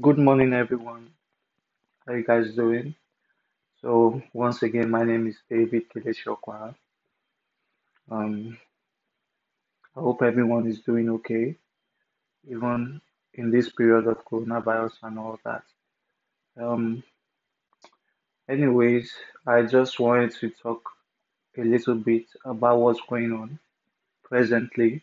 Good 0.00 0.18
morning, 0.18 0.54
everyone. 0.54 1.10
How 2.06 2.14
you 2.14 2.24
guys 2.24 2.54
doing? 2.54 2.94
So 3.82 4.22
once 4.32 4.62
again, 4.62 4.90
my 4.90 5.04
name 5.04 5.26
is 5.26 5.36
David 5.50 5.84
Kileshokwa. 5.90 6.74
Um, 8.10 8.58
I 9.96 10.00
hope 10.00 10.22
everyone 10.22 10.66
is 10.66 10.80
doing 10.80 11.10
okay, 11.10 11.56
even 12.50 13.02
in 13.34 13.50
this 13.50 13.70
period 13.70 14.06
of 14.06 14.24
coronavirus 14.24 14.94
and 15.02 15.18
all 15.18 15.38
that. 15.44 15.64
Um, 16.58 17.02
anyways, 18.48 19.12
I 19.46 19.62
just 19.62 20.00
wanted 20.00 20.32
to 20.40 20.50
talk 20.50 20.82
a 21.58 21.62
little 21.64 21.96
bit 21.96 22.26
about 22.46 22.78
what's 22.80 23.00
going 23.08 23.32
on 23.32 23.58
presently, 24.24 25.02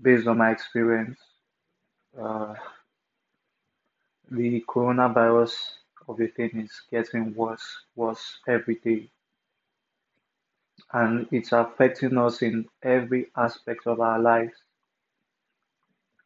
based 0.00 0.28
on 0.28 0.38
my 0.38 0.52
experience. 0.52 1.18
Uh, 2.20 2.54
the 4.30 4.64
coronavirus 4.68 5.54
thing 6.36 6.50
is 6.64 6.82
getting 6.90 7.34
worse, 7.34 7.66
worse 7.96 8.38
every 8.48 8.76
day. 8.76 9.10
and 10.92 11.26
it's 11.32 11.52
affecting 11.52 12.16
us 12.18 12.42
in 12.42 12.66
every 12.82 13.26
aspect 13.36 13.86
of 13.86 14.00
our 14.00 14.18
lives. 14.20 14.54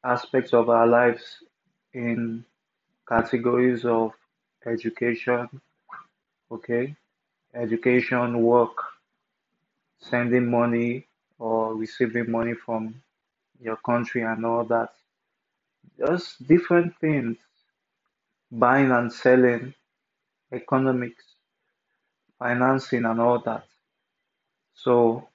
Aspects 0.05 0.52
of 0.52 0.69
our 0.70 0.87
lives 0.87 1.43
in 1.95 2.45
categories 3.09 3.84
of 3.84 4.12
education 4.66 5.48
okay? 6.51 6.95
Education 7.55 8.43
work 8.43 8.77
sending 10.01 10.51
money 10.51 11.07
or 11.38 11.74
receiving 11.74 12.30
money 12.30 12.55
from 12.55 12.95
your 13.60 13.77
country 13.77 14.23
and 14.23 14.45
all 14.46 14.65
that. 14.65 14.91
Just 15.98 16.46
different 16.46 16.96
things 17.01 17.38
buying 18.52 18.91
and 18.92 19.12
selling 19.12 19.74
economics 20.52 21.24
financing 22.38 23.04
and 23.04 23.21
all 23.21 23.40
that 23.40 23.65
so 24.74 25.27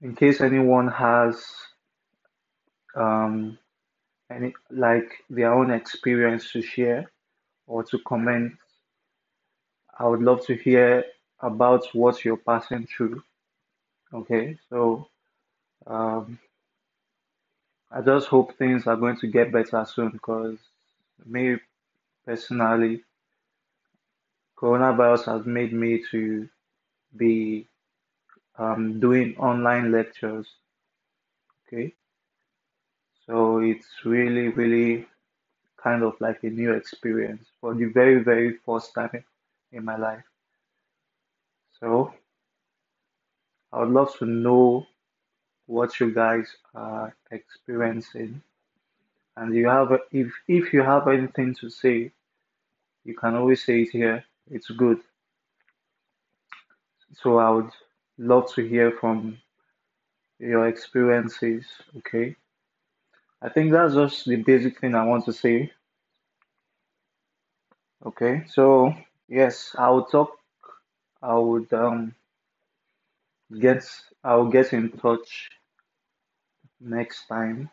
in 0.00 0.16
case 0.16 0.40
anyone 0.40 0.88
has 0.88 1.44
um, 2.96 3.58
any 4.30 4.52
like 4.70 5.10
their 5.30 5.52
own 5.52 5.70
experience 5.70 6.50
to 6.52 6.62
share 6.62 7.10
or 7.66 7.82
to 7.84 7.98
comment. 8.00 8.52
I 9.98 10.06
would 10.06 10.22
love 10.22 10.44
to 10.46 10.54
hear 10.54 11.04
about 11.40 11.86
what 11.92 12.24
you're 12.24 12.36
passing 12.36 12.86
through. 12.86 13.22
Okay, 14.12 14.58
so 14.68 15.08
um, 15.86 16.38
I 17.92 18.00
just 18.00 18.26
hope 18.26 18.56
things 18.58 18.88
are 18.88 18.96
going 18.96 19.18
to 19.18 19.28
get 19.28 19.52
better 19.52 19.84
soon 19.84 20.10
because 20.10 20.58
me 21.24 21.58
personally, 22.26 23.04
coronavirus 24.56 25.26
has 25.26 25.46
made 25.46 25.72
me 25.74 26.02
to 26.10 26.48
be 27.16 27.66
um, 28.58 29.00
doing 29.00 29.36
online 29.38 29.92
lectures. 29.92 30.48
Okay, 31.66 31.94
so 33.26 33.58
it's 33.58 33.88
really, 34.04 34.48
really 34.48 35.06
kind 35.82 36.02
of 36.02 36.14
like 36.20 36.42
a 36.44 36.50
new 36.50 36.72
experience 36.72 37.46
for 37.60 37.74
the 37.74 37.86
very, 37.86 38.22
very 38.22 38.58
first 38.66 38.94
time 38.94 39.24
in 39.72 39.84
my 39.84 39.96
life. 39.96 40.24
So 41.80 42.14
I 43.72 43.80
would 43.80 43.90
love 43.90 44.16
to 44.18 44.26
know 44.26 44.86
what 45.66 45.98
you 46.00 46.12
guys 46.12 46.46
are 46.74 47.14
experiencing. 47.30 48.42
And 49.36 49.54
you 49.54 49.68
have 49.68 49.98
if 50.10 50.32
if 50.48 50.72
you 50.72 50.82
have 50.82 51.08
anything 51.08 51.54
to 51.60 51.70
say, 51.70 52.12
you 53.04 53.14
can 53.14 53.34
always 53.34 53.64
say 53.64 53.82
it 53.82 53.90
here. 53.90 54.24
It's 54.50 54.70
good. 54.70 55.00
So 57.14 57.38
I 57.38 57.50
would 57.50 57.70
love 58.18 58.52
to 58.54 58.62
hear 58.66 58.90
from 58.90 59.38
your 60.38 60.68
experiences. 60.68 61.64
Okay. 61.98 62.36
I 63.40 63.48
think 63.48 63.72
that's 63.72 63.94
just 63.94 64.26
the 64.26 64.36
basic 64.36 64.80
thing 64.80 64.94
I 64.94 65.04
want 65.04 65.24
to 65.26 65.32
say. 65.32 65.72
Okay. 68.04 68.44
So 68.48 68.94
yes, 69.28 69.74
I 69.78 69.90
will 69.90 70.04
talk. 70.04 70.38
I 71.22 71.34
would 71.38 71.72
um 71.72 72.14
get 73.58 73.84
I 74.24 74.34
will 74.36 74.48
get 74.48 74.72
in 74.72 74.90
touch 74.90 75.50
next 76.82 77.26
time. 77.28 77.70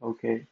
Okay. 0.00 0.46